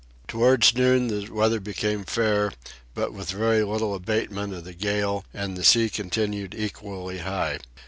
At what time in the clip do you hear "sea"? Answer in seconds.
5.63-5.91